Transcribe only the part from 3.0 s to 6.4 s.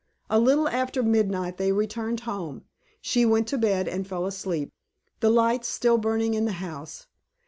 She went to bed and fell asleep, the lights still burning